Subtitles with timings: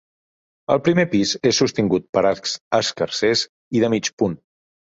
[0.75, 3.47] El primer pis és sostingut per arcs escarsers
[3.81, 4.39] i de mig punt.